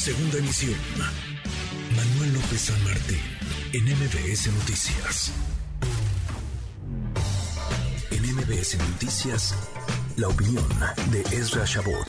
Segunda 0.00 0.38
emisión. 0.38 0.78
Manuel 1.94 2.32
López 2.32 2.58
San 2.58 2.84
Martín, 2.84 3.18
en 3.74 3.84
MBS 3.84 4.50
Noticias. 4.50 5.30
En 8.10 8.22
MBS 8.34 8.78
Noticias, 8.78 9.70
la 10.16 10.28
opinión 10.28 10.64
de 11.12 11.20
Ezra 11.36 11.66
Shabot. 11.66 12.06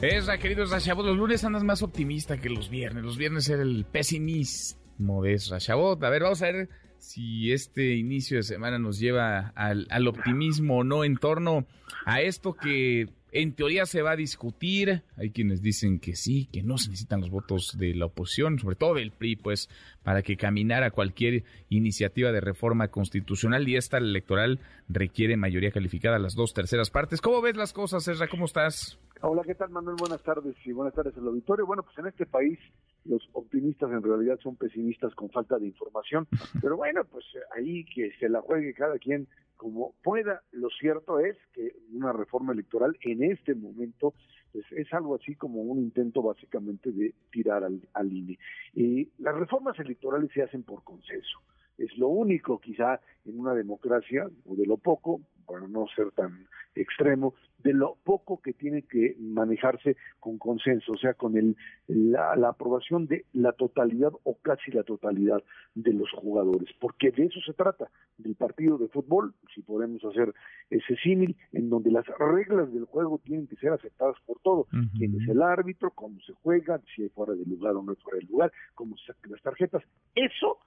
Ezra, 0.00 0.38
querido 0.38 0.62
Ezra 0.62 0.78
Shabot, 0.78 1.04
los 1.04 1.16
lunes 1.16 1.42
andas 1.42 1.64
más 1.64 1.82
optimista 1.82 2.40
que 2.40 2.50
los 2.50 2.70
viernes. 2.70 3.02
Los 3.02 3.18
viernes 3.18 3.48
era 3.48 3.62
el 3.62 3.84
pesimismo 3.84 5.24
de 5.24 5.32
Ezra 5.32 5.58
Shabot. 5.58 6.04
A 6.04 6.08
ver, 6.08 6.22
vamos 6.22 6.40
a 6.42 6.52
ver 6.52 6.68
si 6.98 7.50
este 7.50 7.96
inicio 7.96 8.36
de 8.36 8.44
semana 8.44 8.78
nos 8.78 9.00
lleva 9.00 9.52
al, 9.56 9.88
al 9.90 10.06
optimismo 10.06 10.78
o 10.78 10.84
no 10.84 11.02
en 11.02 11.16
torno 11.16 11.66
a 12.06 12.20
esto 12.20 12.54
que 12.54 13.08
en 13.34 13.52
teoría 13.52 13.84
se 13.84 14.00
va 14.00 14.12
a 14.12 14.16
discutir, 14.16 15.02
hay 15.16 15.30
quienes 15.30 15.60
dicen 15.60 15.98
que 15.98 16.14
sí, 16.14 16.48
que 16.52 16.62
no 16.62 16.78
se 16.78 16.90
necesitan 16.90 17.20
los 17.20 17.30
votos 17.30 17.76
de 17.76 17.92
la 17.92 18.06
oposición, 18.06 18.60
sobre 18.60 18.76
todo 18.76 18.94
del 18.94 19.10
PRI, 19.10 19.34
pues, 19.34 19.68
para 20.04 20.22
que 20.22 20.36
caminara 20.36 20.92
cualquier 20.92 21.42
iniciativa 21.68 22.30
de 22.30 22.40
reforma 22.40 22.88
constitucional 22.88 23.68
y 23.68 23.74
esta 23.74 23.98
electoral 23.98 24.60
requiere 24.88 25.36
mayoría 25.36 25.72
calificada, 25.72 26.20
las 26.20 26.36
dos 26.36 26.54
terceras 26.54 26.90
partes. 26.90 27.20
¿Cómo 27.20 27.42
ves 27.42 27.56
las 27.56 27.72
cosas, 27.72 28.06
Ezra? 28.06 28.28
¿Cómo 28.28 28.44
estás? 28.44 28.98
Hola, 29.26 29.42
¿qué 29.42 29.54
tal, 29.54 29.70
Manuel? 29.70 29.96
Buenas 29.98 30.22
tardes 30.22 30.54
y 30.66 30.72
buenas 30.72 30.92
tardes 30.92 31.16
al 31.16 31.26
auditorio. 31.26 31.64
Bueno, 31.64 31.82
pues 31.82 31.96
en 31.96 32.06
este 32.08 32.26
país 32.26 32.58
los 33.06 33.26
optimistas 33.32 33.90
en 33.90 34.02
realidad 34.02 34.38
son 34.42 34.54
pesimistas 34.56 35.14
con 35.14 35.30
falta 35.30 35.58
de 35.58 35.66
información, 35.66 36.28
pero 36.60 36.76
bueno, 36.76 37.06
pues 37.06 37.24
ahí 37.56 37.86
que 37.86 38.12
se 38.20 38.28
la 38.28 38.42
juegue 38.42 38.74
cada 38.74 38.98
quien 38.98 39.26
como 39.56 39.94
pueda. 40.02 40.42
Lo 40.52 40.68
cierto 40.68 41.20
es 41.20 41.38
que 41.54 41.74
una 41.94 42.12
reforma 42.12 42.52
electoral 42.52 42.98
en 43.00 43.22
este 43.22 43.54
momento 43.54 44.12
pues, 44.52 44.66
es 44.72 44.92
algo 44.92 45.14
así 45.14 45.34
como 45.36 45.62
un 45.62 45.78
intento 45.78 46.20
básicamente 46.20 46.92
de 46.92 47.14
tirar 47.32 47.64
al, 47.64 47.80
al 47.94 48.12
INE. 48.12 48.38
Y 48.74 49.08
las 49.16 49.34
reformas 49.34 49.78
electorales 49.78 50.30
se 50.34 50.42
hacen 50.42 50.64
por 50.64 50.84
consenso. 50.84 51.38
Es 51.78 51.96
lo 51.96 52.08
único 52.08 52.60
quizá 52.60 53.00
en 53.24 53.40
una 53.40 53.54
democracia, 53.54 54.28
o 54.44 54.54
de 54.54 54.66
lo 54.66 54.76
poco, 54.76 55.22
para 55.44 55.66
no 55.68 55.86
ser 55.94 56.10
tan 56.12 56.46
extremo, 56.74 57.34
de 57.62 57.72
lo 57.72 57.96
poco 58.04 58.40
que 58.42 58.52
tiene 58.52 58.82
que 58.82 59.16
manejarse 59.18 59.96
con 60.20 60.38
consenso, 60.38 60.92
o 60.92 60.98
sea, 60.98 61.14
con 61.14 61.36
el, 61.36 61.56
la, 61.86 62.48
aprobación 62.48 63.06
de 63.06 63.24
la 63.32 63.52
totalidad 63.52 64.12
o 64.24 64.36
casi 64.38 64.70
la 64.70 64.82
totalidad 64.82 65.42
de 65.74 65.92
los 65.94 66.10
jugadores, 66.10 66.68
porque 66.78 67.10
de 67.10 67.26
eso 67.26 67.40
se 67.40 67.54
trata, 67.54 67.90
del 68.18 68.34
partido 68.34 68.76
de 68.76 68.88
fútbol, 68.88 69.34
si 69.54 69.62
podemos 69.62 70.04
hacer 70.04 70.34
ese 70.68 70.96
símil, 70.96 71.36
en 71.52 71.70
donde 71.70 71.90
las 71.90 72.06
reglas 72.18 72.72
del 72.72 72.84
juego 72.84 73.18
tienen 73.24 73.46
que 73.46 73.56
ser 73.56 73.72
aceptadas 73.72 74.16
por 74.26 74.40
todos, 74.40 74.66
quién 74.98 75.20
es 75.20 75.28
el 75.28 75.40
árbitro, 75.40 75.90
cómo 75.90 76.20
se 76.20 76.34
juega, 76.34 76.80
si 76.94 77.02
hay 77.02 77.08
fuera 77.08 77.32
de 77.32 77.44
lugar 77.46 77.74
o 77.76 77.82
no 77.82 77.92
hay 77.92 77.96
fuera 78.02 78.18
de 78.18 78.26
lugar, 78.26 78.52
cómo 78.74 78.96
se 78.98 79.06
sacan 79.06 79.32
las 79.32 79.42
tarjetas, 79.42 79.82
eso 80.14 80.58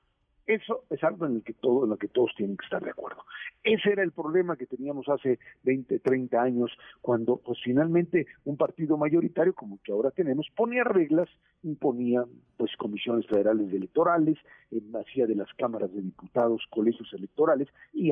eso 0.48 0.86
es 0.90 1.04
algo 1.04 1.26
en 1.26 1.36
el 1.36 1.44
que 1.44 1.54
todo, 1.54 1.84
en 1.84 1.90
lo 1.90 1.98
que 1.98 2.08
todos 2.08 2.32
tienen 2.38 2.56
que 2.56 2.64
estar 2.64 2.82
de 2.82 2.92
acuerdo. 2.92 3.22
Ese 3.68 3.92
era 3.92 4.02
el 4.02 4.14
problema 4.14 4.56
que 4.56 4.66
teníamos 4.66 5.10
hace 5.10 5.40
20, 5.64 6.00
30 6.00 6.42
años, 6.42 6.72
cuando 7.02 7.36
pues 7.36 7.60
finalmente 7.62 8.26
un 8.46 8.56
partido 8.56 8.96
mayoritario 8.96 9.54
como 9.54 9.76
el 9.76 9.82
que 9.82 9.92
ahora 9.92 10.10
tenemos 10.12 10.48
ponía 10.56 10.86
reglas, 10.86 11.28
imponía 11.64 12.24
pues 12.56 12.72
comisiones 12.78 13.28
federales 13.28 13.74
electorales, 13.74 14.38
eh, 14.72 14.80
hacía 14.98 15.28
de 15.28 15.36
las 15.36 15.54
cámaras 15.56 15.94
de 15.94 16.02
diputados 16.02 16.66
colegios 16.70 17.12
electorales 17.12 17.68
y 17.92 18.12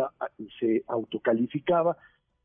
se 0.60 0.84
autocalificaba 0.88 1.96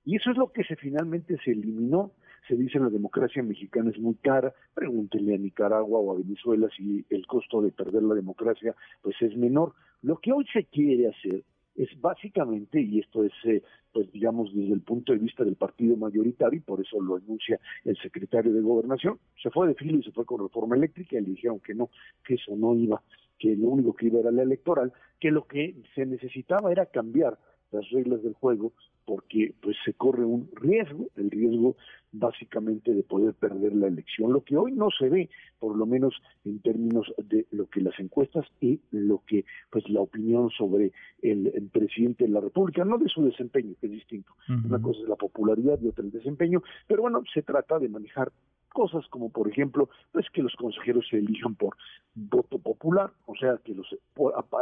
y 0.05 0.15
eso 0.15 0.31
es 0.31 0.37
lo 0.37 0.53
que 0.53 0.63
se 0.63 0.77
finalmente 0.77 1.37
se 1.45 1.51
eliminó 1.51 2.13
se 2.47 2.55
dice 2.55 2.79
la 2.79 2.91
democracia 2.91 3.43
mexicana 3.43 3.91
es 3.91 3.99
muy 3.99 4.15
cara, 4.15 4.55
pregúntenle 4.75 5.35
a 5.35 5.39
Nicaragua 5.39 5.99
o 5.99 6.13
a 6.13 6.19
Venezuela 6.19 6.69
si 6.77 7.05
el 7.11 7.27
costo 7.27 7.61
de 7.61 7.73
perder 7.73 8.03
la 8.05 8.15
democracia 8.15 8.75
pues 9.03 9.15
es 9.21 9.37
menor. 9.37 9.75
Lo 10.03 10.17
que 10.17 10.33
hoy 10.33 10.47
se 10.53 10.65
quiere 10.65 11.09
hacer 11.09 11.45
es 11.83 12.01
básicamente, 12.01 12.81
y 12.81 12.99
esto 12.99 13.25
es, 13.25 13.33
eh, 13.45 13.63
pues 13.93 14.11
digamos, 14.13 14.55
desde 14.55 14.75
el 14.75 14.83
punto 14.83 15.13
de 15.13 15.19
vista 15.19 15.45
del 15.45 15.57
partido 15.57 15.97
mayoritario, 15.97 16.59
y 16.59 16.63
por 16.63 16.81
eso 16.81 17.01
lo 17.01 17.17
anuncia 17.17 17.59
el 17.85 17.97
secretario 17.97 18.53
de 18.53 18.61
Gobernación, 18.61 19.19
se 19.43 19.51
fue 19.51 19.69
de 19.69 19.75
filo 19.75 19.99
y 19.99 20.03
se 20.03 20.13
fue 20.13 20.25
con 20.25 20.41
reforma 20.41 20.77
eléctrica 20.77 21.17
y 21.17 21.23
le 21.23 21.31
dijeron 21.31 21.61
que 21.61 21.75
no, 21.75 21.89
que 22.25 22.35
eso 22.35 22.55
no 22.57 22.75
iba, 22.77 23.03
que 23.39 23.57
lo 23.57 23.69
único 23.69 23.95
que 23.95 24.07
iba 24.07 24.21
era 24.21 24.31
la 24.31 24.43
electoral, 24.43 24.93
que 25.19 25.31
lo 25.31 25.47
que 25.47 25.75
se 25.95 26.05
necesitaba 26.05 26.71
era 26.71 26.87
cambiar 26.87 27.39
las 27.73 27.89
reglas 27.91 28.23
del 28.23 28.35
juego 28.35 28.73
porque 29.11 29.53
pues 29.61 29.77
se 29.85 29.93
corre 29.95 30.25
un 30.25 30.49
riesgo, 30.55 31.09
el 31.17 31.33
riesgo 31.33 31.75
básicamente 32.13 32.95
de 32.95 33.03
poder 33.03 33.35
perder 33.35 33.75
la 33.75 33.89
elección, 33.89 34.33
lo 34.33 34.45
que 34.45 34.57
hoy 34.57 34.71
no 34.71 34.89
se 34.97 35.09
ve, 35.09 35.31
por 35.59 35.77
lo 35.77 35.85
menos 35.85 36.15
en 36.45 36.61
términos 36.61 37.13
de 37.19 37.45
lo 37.51 37.67
que 37.67 37.81
las 37.81 37.99
encuestas 37.99 38.47
y 38.61 38.79
lo 38.93 39.23
que 39.27 39.45
pues 39.71 39.89
la 39.89 40.01
opinión 40.01 40.51
sobre 40.51 40.93
el, 41.23 41.69
presidente 41.73 42.25
de 42.25 42.31
la 42.31 42.41
República, 42.41 42.85
no 42.85 42.99
de 42.99 43.09
su 43.09 43.25
desempeño, 43.25 43.75
que 43.81 43.87
es 43.87 43.93
distinto. 43.93 44.33
Una 44.49 44.81
cosa 44.81 45.01
es 45.03 45.09
la 45.09 45.17
popularidad 45.17 45.81
y 45.83 45.89
otra 45.89 46.05
el 46.05 46.13
desempeño, 46.13 46.63
pero 46.87 47.03
bueno, 47.03 47.23
se 47.35 47.43
trata 47.43 47.81
de 47.81 47.89
manejar 47.89 48.31
cosas 48.69 49.05
como 49.09 49.31
por 49.31 49.49
ejemplo 49.49 49.89
pues 50.13 50.31
que 50.31 50.43
los 50.43 50.55
consejeros 50.55 51.05
se 51.11 51.19
elijan 51.19 51.57
por 51.57 51.77
voto 52.15 52.61
popular 52.61 53.11
o 53.27 53.35
sea 53.35 53.59
que 53.65 53.75
los 53.75 53.97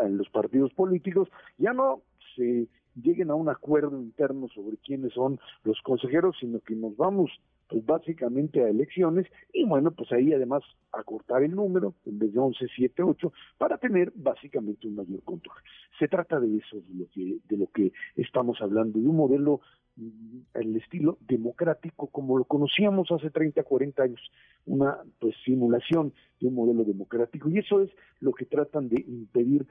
los 0.08 0.30
partidos 0.30 0.72
políticos 0.72 1.28
ya 1.58 1.74
no 1.74 2.00
se 2.34 2.68
lleguen 3.02 3.30
a 3.30 3.34
un 3.34 3.48
acuerdo 3.48 4.00
interno 4.00 4.48
sobre 4.48 4.76
quiénes 4.78 5.12
son 5.12 5.38
los 5.64 5.80
consejeros, 5.82 6.36
sino 6.40 6.60
que 6.60 6.74
nos 6.74 6.96
vamos 6.96 7.30
pues 7.68 7.84
básicamente 7.84 8.62
a 8.62 8.68
elecciones 8.68 9.26
y 9.52 9.64
bueno, 9.64 9.90
pues 9.90 10.10
ahí 10.12 10.32
además 10.32 10.62
acortar 10.90 11.42
el 11.42 11.54
número 11.54 11.94
en 12.06 12.18
vez 12.18 12.32
de 12.32 12.38
11, 12.38 12.66
7, 12.74 13.02
8 13.02 13.32
para 13.58 13.76
tener 13.76 14.10
básicamente 14.14 14.88
un 14.88 14.96
mayor 14.96 15.22
control. 15.22 15.56
Se 15.98 16.08
trata 16.08 16.40
de 16.40 16.56
eso, 16.56 16.76
de 16.76 16.94
lo 16.94 17.06
que, 17.10 17.38
de 17.46 17.56
lo 17.56 17.66
que 17.66 17.92
estamos 18.16 18.60
hablando, 18.62 18.98
de 18.98 19.06
un 19.06 19.16
modelo 19.16 19.60
mm, 19.96 20.38
el 20.54 20.76
estilo 20.76 21.18
democrático 21.20 22.06
como 22.06 22.38
lo 22.38 22.44
conocíamos 22.44 23.10
hace 23.10 23.30
30, 23.30 23.62
40 23.62 24.02
años, 24.02 24.32
una 24.64 24.96
pues 25.18 25.34
simulación 25.44 26.14
de 26.40 26.48
un 26.48 26.54
modelo 26.54 26.84
democrático 26.84 27.50
y 27.50 27.58
eso 27.58 27.82
es 27.82 27.90
lo 28.20 28.32
que 28.32 28.46
tratan 28.46 28.88
de 28.88 29.04
impedir 29.06 29.66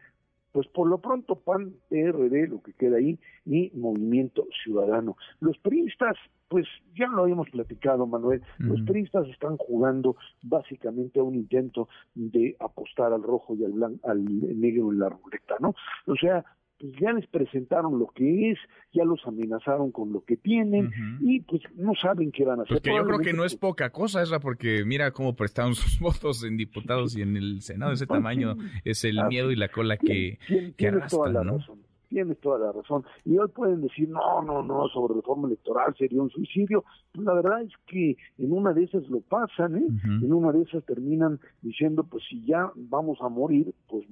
pues 0.58 0.68
por 0.70 0.88
lo 0.88 0.98
pronto 0.98 1.36
PAN, 1.36 1.72
PRD, 1.88 2.48
lo 2.48 2.64
que 2.64 2.74
queda 2.74 2.98
ahí, 2.98 3.20
y 3.46 3.70
Movimiento 3.76 4.48
Ciudadano. 4.64 5.16
Los 5.40 5.56
priistas, 5.60 6.18
pues 6.48 6.66
ya 6.96 7.06
lo 7.06 7.22
habíamos 7.22 7.48
platicado, 7.52 8.08
Manuel, 8.08 8.42
los 8.58 8.82
priistas 8.82 9.28
están 9.28 9.58
jugando 9.58 10.16
básicamente 10.42 11.20
a 11.20 11.24
un 11.24 11.36
intento 11.36 11.90
de 12.16 12.56
apostar 12.60 13.14
al 13.14 13.22
rojo 13.22 13.54
y 13.54 13.66
al, 13.66 13.74
blanco, 13.74 14.10
al 14.10 14.26
negro 14.60 14.92
en 14.92 14.98
la 14.98 15.10
ruleta, 15.10 15.58
¿no? 15.60 15.76
O 16.08 16.16
sea, 16.16 16.44
pues 16.80 16.94
ya 17.00 17.12
les 17.14 17.28
presentaron 17.28 18.00
lo 18.00 18.08
que 18.08 18.52
es, 18.52 18.60
ya 18.94 19.04
los 19.04 19.20
amenazaron 19.26 19.92
con 19.92 20.14
lo 20.14 20.24
que 20.24 20.38
tienen 20.38 20.92
y 21.22 21.42
pues 21.42 21.62
no 21.76 21.94
saben 21.96 22.32
qué 22.32 22.46
van 22.46 22.60
a 22.60 22.64
hacer. 22.64 22.78
Porque 22.78 22.96
yo 22.96 23.06
creo 23.06 23.20
que 23.20 23.34
no 23.34 23.46
es 23.46 23.56
poca 23.56 23.90
cosa, 23.90 24.22
Esra, 24.22 24.40
porque 24.40 24.84
mira 24.86 25.12
cómo 25.12 25.36
prestaron 25.36 25.76
sus 25.76 26.00
votos 26.00 26.44
en 26.44 26.58
diputados 26.58 27.18
y 27.18 27.22
en 27.22 27.38
el 27.38 27.62
Senado, 27.62 27.94
ese 27.94 28.08
pues 28.08 28.18
tamaño 28.18 28.56
es 28.84 29.04
el 29.04 29.24
miedo 29.28 29.52
y 29.52 29.56
la 29.56 29.70
cola 29.70 29.98
que, 29.98 30.40
que 30.76 30.88
arrastran, 30.88 31.46
¿no? 31.46 31.60
Tienes 32.08 32.40
toda 32.40 32.60
la 32.60 32.72
razón. 32.72 33.04
Y 33.26 33.38
hoy 33.38 33.48
pueden 33.50 33.82
decir, 33.82 34.10
no, 34.10 34.42
no, 34.42 34.64
no, 34.64 34.88
sobre 34.90 35.16
reforma 35.16 35.48
electoral 35.48 35.96
sería 35.98 36.22
un 36.22 36.30
suicidio. 36.30 36.84
Pues 37.14 37.26
la 37.26 37.34
verdad 37.34 37.62
es 37.62 37.74
que 37.88 38.18
en 38.38 38.52
una 38.52 38.74
de 38.74 38.84
esas 38.84 39.08
lo 39.10 39.22
pasan, 39.22 39.78
¿eh? 39.78 39.88
En 40.04 40.34
una 40.34 40.52
de 40.52 40.64
esas 40.64 40.84
terminan 40.86 41.40
diciendo, 41.62 42.04
pues 42.04 42.24
si 42.30 42.46
ya 42.46 42.72
vamos 42.76 43.20
a 43.22 43.30
morir, 43.30 43.74
pues 43.88 44.06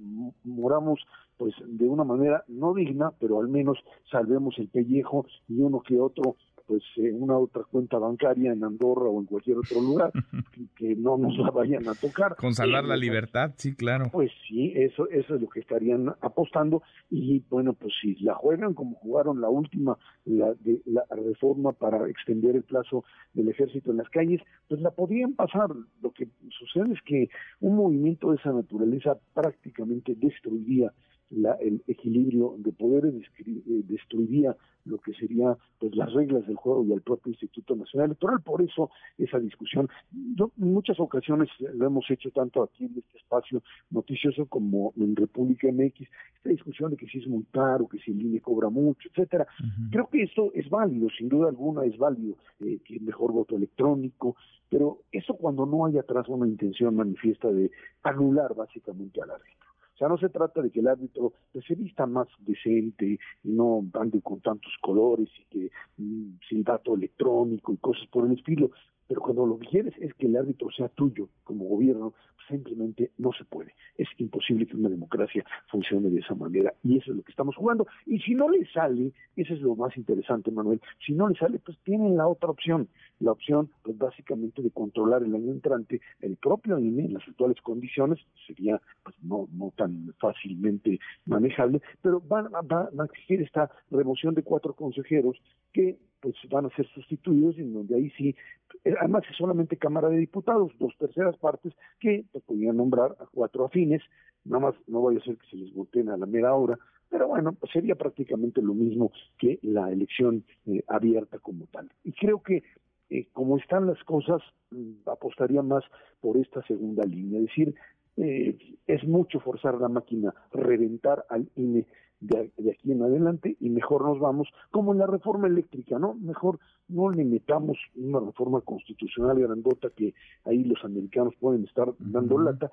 moramos 0.44 1.00
pues 1.38 1.53
de 1.66 1.88
una 1.88 2.03
manera 2.03 2.44
no 2.47 2.73
digna, 2.73 3.11
pero 3.19 3.39
al 3.39 3.50
menos 3.50 3.78
salvemos 4.09 4.57
el 4.57 4.69
pellejo 4.69 5.25
y 5.50 5.59
uno 5.59 5.81
que 5.81 6.00
otro 6.00 6.35
pues 6.65 6.83
eh, 6.97 7.11
una 7.11 7.37
otra 7.37 7.63
cuenta 7.63 7.97
bancaria 7.97 8.51
en 8.51 8.63
Andorra 8.63 9.05
o 9.05 9.19
en 9.19 9.25
cualquier 9.25 9.57
otro 9.57 9.81
lugar 9.81 10.11
que, 10.75 10.95
no 10.95 11.17
nos 11.17 11.37
la 11.37 11.51
vayan 11.51 11.87
a 11.87 11.93
tocar. 11.93 12.35
Con 12.35 12.53
salvar 12.53 12.85
la 12.85 12.95
libertad, 12.95 13.53
sí, 13.57 13.75
claro. 13.75 14.09
Pues 14.11 14.31
sí, 14.47 14.73
eso, 14.75 15.09
eso 15.09 15.35
es 15.35 15.41
lo 15.41 15.47
que 15.49 15.59
estarían 15.59 16.09
apostando 16.22 16.81
y 17.09 17.43
bueno, 17.49 17.73
pues 17.73 17.93
si 18.01 18.16
la 18.16 18.35
juegan 18.35 18.73
como 18.73 18.95
jugaron 18.95 19.41
la 19.41 19.49
última, 19.49 19.97
la, 20.25 20.53
de, 20.55 20.81
la 20.85 21.03
reforma 21.09 21.73
para 21.73 22.07
extender 22.09 22.55
el 22.55 22.63
plazo 22.63 23.03
del 23.34 23.49
ejército 23.49 23.91
en 23.91 23.97
las 23.97 24.09
calles, 24.09 24.41
pues 24.67 24.81
la 24.81 24.91
podrían 24.91 25.34
pasar. 25.34 25.69
Lo 26.01 26.11
que 26.11 26.28
sucede 26.49 26.93
es 26.93 27.01
que 27.03 27.29
un 27.59 27.75
movimiento 27.75 28.31
de 28.31 28.37
esa 28.37 28.51
naturaleza 28.51 29.17
prácticamente 29.34 30.16
destruiría 30.16 30.91
la, 31.29 31.53
el 31.53 31.83
equilibrio 31.87 32.55
de 32.57 32.72
poderes, 32.72 33.13
eh, 33.16 33.61
destruiría 33.66 34.55
lo 34.85 34.99
que 34.99 35.13
sería 35.13 35.57
pues 35.79 35.95
las 35.95 36.13
reglas 36.13 36.45
del 36.45 36.55
juego 36.55 36.85
y 36.85 36.93
el 36.93 37.01
propio 37.01 37.31
Instituto 37.31 37.75
Nacional 37.75 38.07
Electoral. 38.07 38.41
Por 38.41 38.61
eso 38.61 38.91
esa 39.17 39.39
discusión, 39.39 39.89
en 40.13 40.51
muchas 40.57 40.99
ocasiones 40.99 41.49
lo 41.59 41.87
hemos 41.87 42.09
hecho 42.09 42.29
tanto 42.31 42.63
aquí 42.63 42.85
en 42.85 42.97
este 42.97 43.17
espacio 43.17 43.63
noticioso 43.89 44.45
como 44.45 44.93
en 44.97 45.16
República 45.16 45.67
MX, 45.72 46.07
esta 46.37 46.49
discusión 46.49 46.91
de 46.91 46.97
que 46.97 47.07
si 47.07 47.17
es 47.17 47.28
muy 47.28 47.43
caro, 47.51 47.87
que 47.87 47.97
si 47.99 48.11
el 48.11 48.21
INE 48.21 48.41
cobra 48.41 48.69
mucho, 48.69 49.09
etcétera. 49.09 49.47
Creo 49.91 50.07
que 50.07 50.23
esto 50.23 50.51
es 50.53 50.69
válido, 50.69 51.09
sin 51.17 51.29
duda 51.29 51.49
alguna 51.49 51.83
es 51.85 51.97
válido, 51.97 52.35
eh, 52.59 52.79
que 52.85 52.99
mejor 52.99 53.31
voto 53.31 53.55
electrónico, 53.55 54.35
pero 54.69 54.99
es 55.11 55.23
Eso 55.25 55.35
cuando 55.37 55.66
no 55.66 55.85
hay 55.85 55.97
atrás 55.97 56.28
una 56.28 56.47
intención 56.47 56.95
manifiesta 56.95 57.51
de 57.51 57.71
anular 58.03 58.53
básicamente 58.53 59.21
al 59.21 59.31
árbitro. 59.31 59.65
O 59.95 59.97
sea, 59.97 60.09
no 60.09 60.17
se 60.17 60.27
trata 60.27 60.61
de 60.61 60.71
que 60.71 60.81
el 60.81 60.89
árbitro 60.89 61.31
pues, 61.53 61.63
se 61.65 61.75
vista 61.75 62.05
más 62.05 62.27
decente 62.39 63.17
y 63.43 63.49
no 63.49 63.85
ande 63.93 64.21
con 64.21 64.41
tantos 64.41 64.73
colores 64.81 65.29
y 65.39 65.45
que 65.45 65.71
mm, 65.97 66.37
silbato 66.49 66.95
electrónico 66.95 67.71
y 67.71 67.77
cosas 67.77 68.05
por 68.11 68.25
el 68.25 68.33
estilo, 68.33 68.71
pero 69.07 69.22
cuando 69.22 69.46
lo 69.46 69.59
que 69.59 69.67
quieres 69.67 69.93
es 69.99 70.13
que 70.16 70.28
el 70.28 70.35
árbitro 70.35 70.69
sea 70.72 70.90
tuyo 70.90 71.29
como 71.43 71.66
gobierno, 71.66 72.13
pues 72.35 72.47
simplemente 72.47 73.11
no 73.17 73.31
se 73.34 73.46
puede. 73.46 73.73
Es 73.97 74.07
imposible 74.17 74.66
que 74.66 74.75
una 74.75 74.90
democracia 74.90 75.46
funcione 75.69 76.09
de 76.09 76.19
esa 76.19 76.35
manera 76.35 76.73
y 76.84 76.97
eso 76.97 77.11
es 77.11 77.17
lo 77.17 77.23
que 77.23 77.31
estamos 77.31 77.55
jugando. 77.55 77.85
Y 78.05 78.19
si 78.19 78.34
no 78.34 78.49
le 78.49 78.66
sale, 78.72 79.11
eso 79.35 79.53
es 79.53 79.61
lo 79.61 79.75
más 79.75 79.96
interesante, 79.97 80.52
Manuel, 80.52 80.81
si 81.05 81.13
no 81.13 81.29
le 81.29 81.35
sale, 81.35 81.59
pues 81.59 81.78
tienen 81.84 82.17
la 82.17 82.28
otra 82.28 82.49
opción, 82.49 82.87
la 83.19 83.31
opción 83.31 83.69
pues 83.84 83.97
básicamente 83.97 84.61
de 84.61 84.72
controlar 84.72 85.23
el 85.23 85.35
año 85.35 85.52
entrante 85.52 86.02
el 86.22 86.37
propio 86.37 86.79
INE 86.79 87.05
en 87.05 87.13
las 87.13 87.28
actuales 87.28 87.61
condiciones, 87.61 88.19
sería 88.47 88.81
pues 89.03 89.16
no, 89.22 89.47
no 89.52 89.72
tan 89.75 90.13
fácilmente 90.19 90.99
manejable, 91.25 91.81
pero 92.02 92.22
va, 92.28 92.41
va 92.41 92.90
a 92.97 93.05
existir 93.05 93.41
esta 93.41 93.69
remoción 93.91 94.34
de 94.34 94.43
cuatro 94.43 94.73
consejeros 94.73 95.40
que 95.72 95.97
pues 96.25 96.35
van 96.49 96.66
a 96.66 96.75
ser 96.75 96.87
sustituidos 96.87 97.55
y 97.59 97.61
donde 97.61 97.95
ahí 97.95 98.09
sí, 98.17 98.35
eh, 98.83 98.95
además 98.99 99.22
es 99.29 99.37
solamente 99.37 99.77
Cámara 99.77 100.09
de 100.09 100.17
Diputados, 100.17 100.72
dos 100.79 100.91
terceras 100.97 101.37
partes 101.37 101.72
que 101.99 102.25
pues, 102.31 102.43
podrían 102.45 102.77
nombrar 102.77 103.16
a 103.19 103.27
cuatro 103.27 103.66
afines, 103.66 104.01
nada 104.43 104.72
más 104.72 104.75
no 104.87 105.03
vaya 105.03 105.19
a 105.19 105.23
ser 105.23 105.37
que 105.37 105.45
se 105.51 105.55
les 105.55 105.72
voten 105.72 106.09
a 106.09 106.17
la 106.17 106.25
mera 106.25 106.55
hora, 106.55 106.79
pero 107.11 107.27
bueno, 107.27 107.53
pues 107.53 107.72
sería 107.72 107.93
prácticamente 107.93 108.59
lo 108.63 108.73
mismo 108.73 109.11
que 109.37 109.59
la 109.61 109.91
elección 109.91 110.43
eh, 110.66 110.81
abierta 110.87 111.37
como 111.37 111.67
tal. 111.67 111.91
Y 112.03 112.13
creo 112.13 112.41
que 112.41 112.63
eh, 113.11 113.28
como 113.31 113.57
están 113.57 113.85
las 113.85 114.03
cosas, 114.03 114.41
mm, 114.71 115.07
apostaría 115.07 115.61
más 115.61 115.83
por 116.21 116.37
esta 116.37 116.66
segunda 116.66 117.03
línea, 117.03 117.39
es 117.39 117.45
decir, 117.45 117.75
es 118.17 119.03
mucho 119.08 119.40
forzar 119.40 119.76
la 119.76 119.90
máquina, 119.90 120.34
reventar 120.52 121.26
al 121.29 121.50
INE 121.56 121.85
de, 122.20 122.52
aquí 122.72 122.91
en 122.91 123.03
adelante 123.03 123.58
y 123.59 123.70
mejor 123.70 124.03
nos 124.06 124.20
vamos, 124.20 124.47
como 124.72 124.94
en 124.94 125.00
la 125.00 125.08
reforma 125.08 125.47
eléctrica, 125.47 126.00
¿no? 126.00 126.14
Mejor 126.16 126.59
no 126.88 127.09
le 127.09 127.26
metamos 127.26 127.78
una 127.96 128.20
reforma 128.20 128.62
constitucional 128.62 129.40
grandota 129.40 129.90
que 129.96 130.14
ahí 130.46 130.64
los 130.64 130.84
americanos 130.84 131.34
pueden 131.40 131.66
estar 131.66 131.94
dando 132.00 132.40
lata, 132.40 132.72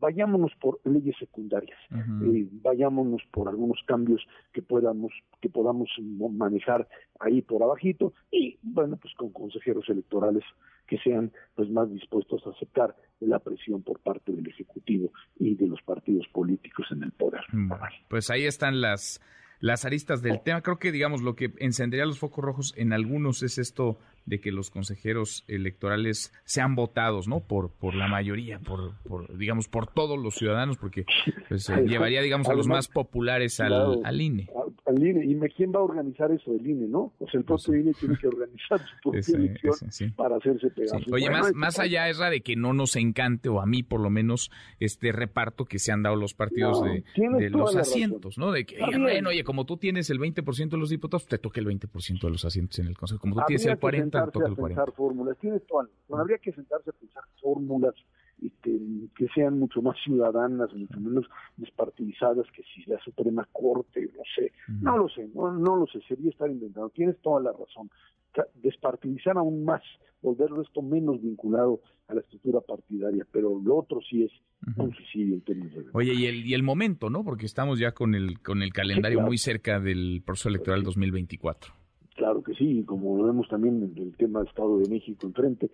vayámonos 0.00 0.52
por 0.60 0.80
leyes 0.84 1.14
secundarias, 1.18 1.78
eh, 1.92 2.48
vayámonos 2.62 3.22
por 3.30 3.48
algunos 3.48 3.78
cambios 3.86 4.26
que 4.52 4.62
podamos 4.62 5.12
que 5.40 5.50
podamos 5.50 5.90
manejar 6.00 6.88
ahí 7.18 7.42
por 7.42 7.62
abajito 7.62 8.14
y 8.30 8.58
bueno 8.62 8.96
pues 8.96 9.14
con 9.14 9.30
consejeros 9.30 9.88
electorales 9.88 10.44
que 10.90 10.98
sean 10.98 11.30
pues 11.54 11.70
más 11.70 11.88
dispuestos 11.90 12.44
a 12.46 12.50
aceptar 12.50 12.96
la 13.20 13.38
presión 13.38 13.82
por 13.82 14.00
parte 14.00 14.32
del 14.32 14.46
ejecutivo 14.48 15.12
y 15.38 15.54
de 15.54 15.68
los 15.68 15.80
partidos 15.82 16.26
políticos 16.32 16.88
en 16.90 17.04
el 17.04 17.12
poder. 17.12 17.42
pues 18.08 18.28
ahí 18.28 18.44
están 18.44 18.80
las 18.80 19.20
las 19.60 19.84
aristas 19.84 20.22
del 20.22 20.40
tema. 20.40 20.62
Creo 20.62 20.78
que, 20.78 20.90
digamos, 20.90 21.20
lo 21.20 21.36
que 21.36 21.52
encendería 21.58 22.06
los 22.06 22.18
focos 22.18 22.42
rojos 22.42 22.74
en 22.76 22.92
algunos 22.92 23.42
es 23.42 23.58
esto 23.58 23.98
de 24.24 24.40
que 24.40 24.52
los 24.52 24.70
consejeros 24.70 25.44
electorales 25.48 26.32
sean 26.44 26.74
votados, 26.74 27.28
¿no? 27.28 27.40
Por, 27.40 27.70
por 27.70 27.94
la 27.94 28.08
mayoría, 28.08 28.58
por, 28.58 28.94
por 29.02 29.36
digamos, 29.36 29.68
por 29.68 29.86
todos 29.86 30.18
los 30.18 30.34
ciudadanos, 30.34 30.78
porque 30.78 31.04
pues, 31.48 31.68
llevaría, 31.86 32.22
digamos, 32.22 32.48
a 32.48 32.54
los 32.54 32.68
más 32.68 32.88
populares 32.88 33.60
al, 33.60 34.00
al 34.02 34.20
INE. 34.20 34.48
Al 34.90 35.06
INE. 35.06 35.24
¿Y 35.24 35.38
quién 35.50 35.72
va 35.72 35.80
a 35.80 35.82
organizar 35.82 36.30
eso 36.32 36.52
del 36.52 36.66
INE, 36.66 36.88
no? 36.88 37.12
Pues 37.18 37.34
el 37.34 37.44
propio 37.44 37.74
INE 37.74 37.92
tiene 37.94 38.16
que 38.18 38.26
organizar 38.26 38.80
su 38.80 39.10
propia 39.10 39.36
elección 39.36 40.12
para 40.16 40.36
hacerse 40.36 40.70
pegar. 40.70 41.00
Oye, 41.12 41.30
más, 41.30 41.54
más 41.54 41.78
allá, 41.78 42.08
es 42.08 42.18
de 42.18 42.40
que 42.40 42.56
no 42.56 42.72
nos 42.72 42.96
encante, 42.96 43.48
o 43.48 43.60
a 43.60 43.66
mí 43.66 43.82
por 43.82 44.00
lo 44.00 44.10
menos, 44.10 44.50
este 44.78 45.12
reparto 45.12 45.64
que 45.64 45.78
se 45.78 45.92
han 45.92 46.02
dado 46.02 46.16
los 46.16 46.34
partidos 46.34 46.82
de, 46.82 47.04
de 47.38 47.50
los 47.50 47.76
asientos, 47.76 48.36
¿no? 48.36 48.52
De 48.52 48.66
que, 48.66 48.78
bueno, 48.98 49.30
oye, 49.30 49.44
como 49.44 49.64
tú 49.64 49.76
tienes 49.76 50.10
el 50.10 50.18
20% 50.18 50.70
de 50.70 50.76
los 50.76 50.90
diputados, 50.90 51.26
te 51.26 51.38
toca 51.38 51.60
el 51.60 51.66
20% 51.66 52.20
de 52.20 52.30
los 52.30 52.44
asientos 52.44 52.78
en 52.78 52.86
el 52.86 52.96
Consejo. 52.96 53.20
Como 53.20 53.36
tú 53.36 53.42
tienes 53.46 53.66
el 53.66 53.78
40%, 53.78 53.96
sentarse 53.96 54.38
a 54.38 54.54
pensar 54.54 54.92
fórmulas, 54.92 55.38
tiene 55.38 55.60
todo, 55.60 55.88
habría 56.18 56.38
que 56.38 56.52
sentarse 56.52 56.90
a 56.90 56.92
pensar 56.92 57.22
fórmulas 57.40 57.94
este, 58.42 58.78
que 59.16 59.28
sean 59.34 59.58
mucho 59.58 59.82
más 59.82 59.96
ciudadanas, 60.02 60.72
mucho 60.74 61.00
menos 61.00 61.26
despartidizadas 61.56 62.46
que 62.52 62.62
si 62.74 62.88
la 62.88 62.98
Suprema 63.00 63.46
Corte, 63.52 64.10
no 64.16 64.22
sé, 64.34 64.52
no 64.68 64.96
lo 64.96 65.08
sé, 65.08 65.28
no, 65.34 65.52
no 65.52 65.76
lo 65.76 65.86
sé, 65.86 66.00
sería 66.08 66.30
estar 66.30 66.50
inventando, 66.50 66.90
tienes 66.90 67.18
toda 67.20 67.40
la 67.40 67.52
razón, 67.52 67.90
despartidizar 68.54 69.36
aún 69.36 69.64
más, 69.64 69.82
volverlo 70.22 70.62
esto 70.62 70.82
menos 70.82 71.20
vinculado 71.20 71.80
a 72.08 72.14
la 72.14 72.20
estructura 72.20 72.60
partidaria, 72.60 73.26
pero 73.30 73.60
lo 73.62 73.76
otro 73.76 74.00
sí 74.08 74.24
es 74.24 74.32
un 74.76 74.92
suicidio 74.94 75.34
en 75.34 75.40
términos 75.42 75.74
de... 75.74 75.84
Oye, 75.92 76.14
y 76.14 76.26
el, 76.26 76.46
y 76.46 76.54
el 76.54 76.62
momento, 76.62 77.10
¿no? 77.10 77.24
Porque 77.24 77.46
estamos 77.46 77.78
ya 77.78 77.92
con 77.92 78.14
el, 78.14 78.40
con 78.40 78.62
el 78.62 78.72
calendario 78.72 79.20
muy 79.20 79.38
cerca 79.38 79.80
del 79.80 80.22
proceso 80.24 80.48
electoral 80.48 80.82
2024. 80.82 81.79
Claro 82.20 82.42
que 82.42 82.52
sí, 82.52 82.84
como 82.84 83.16
lo 83.16 83.24
vemos 83.24 83.48
también 83.48 83.82
en 83.82 83.96
el 83.96 84.14
tema 84.14 84.40
del 84.40 84.48
Estado 84.48 84.78
de 84.78 84.90
México 84.90 85.26
enfrente, 85.26 85.70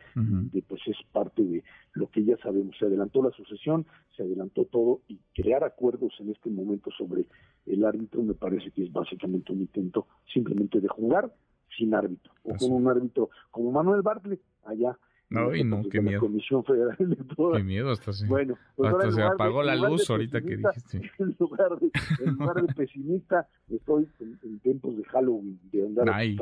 pues 0.69 0.81
es 0.87 0.97
parte 1.11 1.43
de 1.43 1.65
lo 1.95 2.09
que 2.09 2.23
ya 2.23 2.37
sabemos. 2.37 2.77
Se 2.79 2.87
adelantó 2.87 3.21
la 3.21 3.33
sucesión, 3.33 3.85
se 4.17 4.23
adelantó 4.23 4.65
todo 4.67 5.01
y 5.09 5.19
crear 5.35 5.65
acuerdos 5.65 6.13
en 6.21 6.31
este 6.31 6.49
momento 6.49 6.93
sobre 6.97 7.27
el 7.67 7.85
árbitro 7.85 8.23
me 8.23 8.35
parece 8.35 8.71
que 8.71 8.85
es 8.85 8.93
básicamente 8.93 9.53
un 9.53 9.63
intento 9.63 10.07
simplemente 10.33 10.81
de 10.81 10.87
jugar 10.87 11.35
sin 11.77 11.93
árbitro, 11.95 12.33
o 12.45 12.55
con 12.55 12.71
un 12.71 12.87
árbitro 12.87 13.31
como 13.51 13.73
Manuel 13.73 14.03
Bartlett 14.03 14.41
allá 14.67 14.97
no, 15.29 15.55
y 15.55 15.65
no, 15.65 15.83
qué 15.91 16.01
miedo. 16.01 16.21
Comisión 16.21 16.65
Federal 16.65 16.97
Electoral. 16.99 17.61
Qué 17.61 17.65
miedo, 17.65 17.91
hasta, 17.91 18.13
sí. 18.13 18.27
bueno, 18.27 18.57
pues 18.77 18.93
hasta 18.93 19.11
se 19.11 19.23
apagó 19.23 19.63
la 19.63 19.75
luz 19.75 20.09
ahorita 20.09 20.41
que 20.41 20.57
dijiste. 20.57 21.11
En 21.19 21.35
lugar, 21.39 21.79
de, 21.81 21.91
en 22.25 22.35
lugar 22.35 22.63
de 22.63 22.75
pesimista, 22.75 23.49
estoy 23.69 24.07
en, 24.21 24.59
tiempos 24.61 24.97
de 24.97 25.05
Halloween, 25.05 25.59
de 25.73 25.87
andar 25.87 26.11
Ay, 26.11 26.37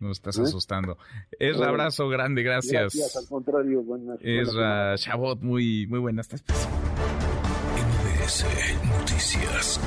Nos 0.00 0.18
estás 0.18 0.38
¿Eh? 0.38 0.42
asustando. 0.42 0.96
Es 1.38 1.56
un 1.56 1.64
abrazo 1.64 2.08
grande, 2.08 2.42
gracias. 2.42 2.94
Gracias, 2.94 3.16
al 3.16 3.28
contrario, 3.28 3.82
buenas 3.82 4.18
Es 4.22 4.54
Chabot, 5.02 5.40
muy, 5.40 5.86
muy 5.86 5.98
buenas. 5.98 6.28
NBS 7.80 8.44
Noticias. 8.98 9.80